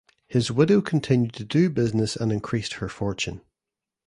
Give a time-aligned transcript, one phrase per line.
[0.27, 3.41] His widow continued to do business and increased her fortune.